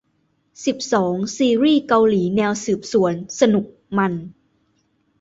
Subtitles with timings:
[0.65, 3.65] สิบสอง ซีรีส์เกาหลีแนวสืบสวน สนุก
[3.97, 4.13] มัน